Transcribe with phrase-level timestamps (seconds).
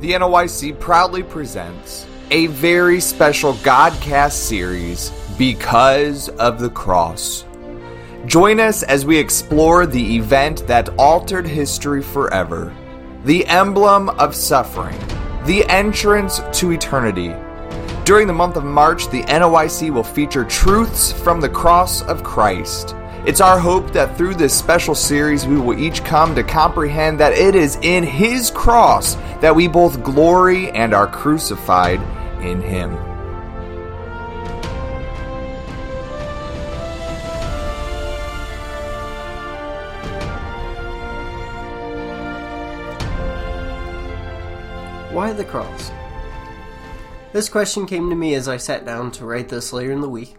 [0.00, 7.44] the NOYC proudly presents a very special Godcast series because of the cross.
[8.26, 12.72] Join us as we explore the event that altered history forever,
[13.24, 14.98] the emblem of suffering,
[15.46, 17.34] the entrance to eternity.
[18.04, 22.94] During the month of March, the NOYC will feature truths from the cross of Christ.
[23.26, 27.32] It's our hope that through this special series, we will each come to comprehend that
[27.32, 32.00] it is in His cross that we both glory and are crucified
[32.42, 32.92] in Him.
[45.12, 45.90] Why the cross?
[47.32, 50.08] This question came to me as I sat down to write this later in the
[50.08, 50.37] week.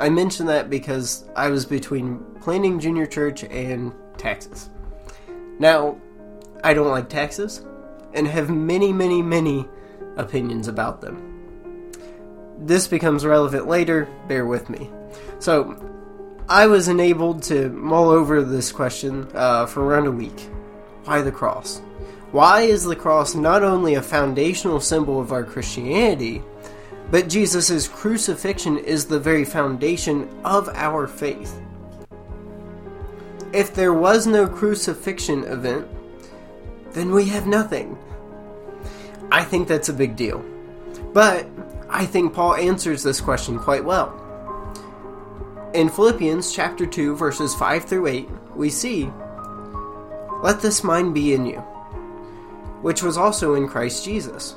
[0.00, 4.70] I mention that because I was between planning junior church and taxes.
[5.58, 5.98] Now,
[6.64, 7.66] I don't like taxes
[8.14, 9.68] and have many, many, many
[10.16, 11.92] opinions about them.
[12.58, 14.90] This becomes relevant later, bear with me.
[15.38, 15.76] So,
[16.48, 20.48] I was enabled to mull over this question uh, for around a week.
[21.04, 21.80] Why the cross?
[22.32, 26.42] Why is the cross not only a foundational symbol of our Christianity,
[27.10, 31.60] but Jesus' crucifixion is the very foundation of our faith?
[33.52, 35.88] If there was no crucifixion event,
[36.92, 37.98] then we have nothing.
[39.32, 40.44] I think that's a big deal.
[41.12, 41.46] But
[41.88, 44.14] I think Paul answers this question quite well.
[45.74, 49.12] In Philippians chapter 2 verses 5 through 8, we see,
[50.42, 51.58] "Let this mind be in you,
[52.82, 54.56] which was also in Christ Jesus,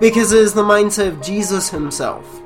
[0.00, 2.42] because it is the mindset of Jesus himself.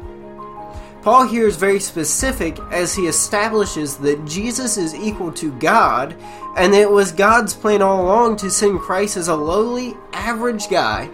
[1.02, 6.16] Paul here is very specific as he establishes that Jesus is equal to God
[6.56, 10.68] and that it was God's plan all along to send Christ as a lowly, average
[10.68, 11.08] guy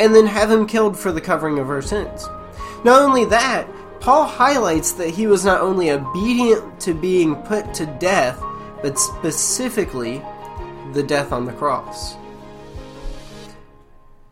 [0.00, 2.28] and then have him killed for the covering of our sins.
[2.84, 3.68] Not only that,
[4.00, 8.42] Paul highlights that he was not only obedient to being put to death,
[8.82, 10.22] but specifically
[10.92, 12.16] the death on the cross.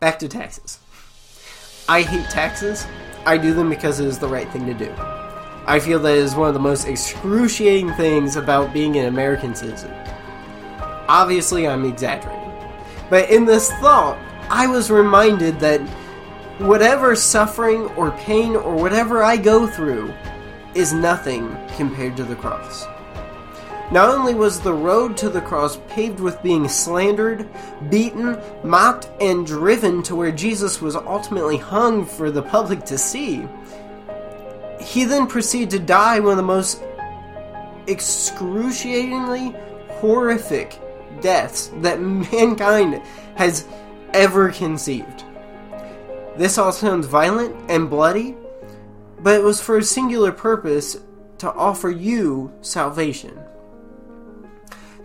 [0.01, 0.79] Back to taxes.
[1.89, 2.87] I hate taxes.
[3.27, 4.93] I do them because it is the right thing to do.
[5.67, 9.93] I feel that is one of the most excruciating things about being an American citizen.
[11.09, 12.53] Obviously, I'm exaggerating.
[13.11, 14.19] But in this thought,
[14.49, 15.81] I was reminded that
[16.59, 20.13] whatever suffering or pain or whatever I go through
[20.75, 22.87] is nothing compared to the cross.
[23.91, 27.49] Not only was the road to the cross paved with being slandered,
[27.91, 33.47] beaten, mocked, and driven to where Jesus was ultimately hung for the public to see,
[34.81, 36.83] he then proceeded to die one of the most
[37.87, 39.55] excruciatingly
[40.01, 40.79] horrific
[41.21, 42.01] deaths that
[42.33, 43.03] mankind
[43.37, 43.67] has
[44.15, 45.25] ever conceived.
[46.37, 48.35] This all sounds violent and bloody,
[49.21, 50.97] but it was for a singular purpose
[51.39, 53.39] to offer you salvation.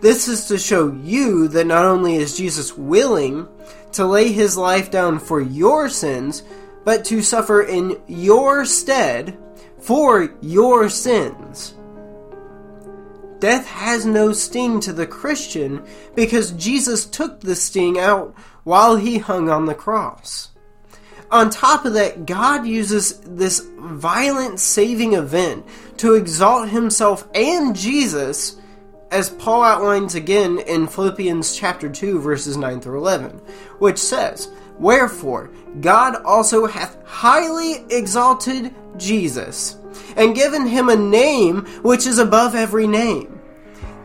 [0.00, 3.46] This is to show you that not only is Jesus willing
[3.92, 6.42] to lay his life down for your sins,
[6.84, 9.36] but to suffer in your stead
[9.78, 11.74] for your sins.
[13.40, 15.82] Death has no sting to the Christian
[16.14, 18.34] because Jesus took the sting out
[18.64, 20.50] while he hung on the cross.
[21.30, 25.64] On top of that, God uses this violent saving event
[25.98, 28.59] to exalt himself and Jesus
[29.10, 33.40] as Paul outlines again in Philippians chapter 2 verses 9 through 11,
[33.78, 34.48] which says,
[34.78, 39.76] Wherefore God also hath highly exalted Jesus,
[40.16, 43.40] and given him a name which is above every name,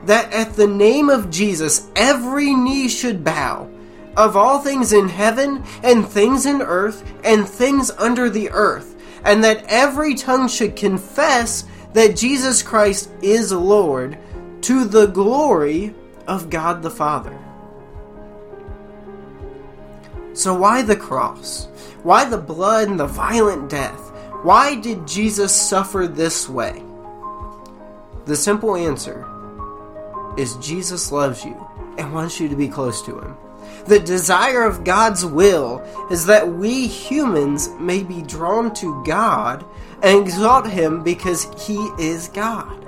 [0.06, 3.70] that at the name of Jesus every knee should bow,
[4.18, 9.44] of all things in heaven, and things in earth, and things under the earth, and
[9.44, 14.18] that every tongue should confess that Jesus Christ is Lord,
[14.66, 15.94] to the glory
[16.28, 17.38] of God the Father.
[20.34, 21.68] So, why the cross?
[22.02, 24.12] Why the blood and the violent death?
[24.42, 26.84] Why did Jesus suffer this way?
[28.26, 29.28] The simple answer
[30.36, 31.56] is Jesus loves you
[32.00, 33.38] and wants you to be close to him.
[33.86, 35.80] The desire of God's will
[36.10, 39.64] is that we humans may be drawn to God
[40.02, 42.85] and exalt Him because He is God.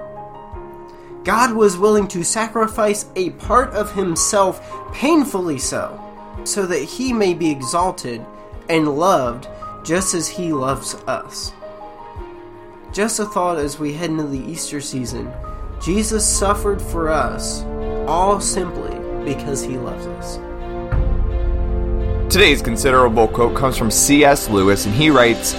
[1.27, 6.01] God was willing to sacrifice a part of Himself, painfully so,
[6.45, 8.25] so that He may be exalted
[8.69, 9.49] and loved
[9.83, 11.51] just as He loves us.
[12.93, 15.29] Just a thought as we head into the Easter season
[15.83, 17.63] Jesus suffered for us,
[18.07, 20.37] all simply because He loves us.
[22.31, 24.47] Today's considerable quote comes from C.S.
[24.47, 25.51] Lewis, and he writes,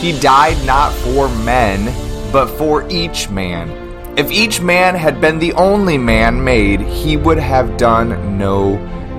[0.00, 1.86] He died not for men,
[2.30, 3.85] but for each man.
[4.16, 8.76] If each man had been the only man made, he would have done no